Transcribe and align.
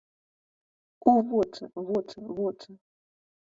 У 1.11 1.13
вочы, 1.33 1.63
вочы, 1.89 2.17
вочы. 2.39 2.71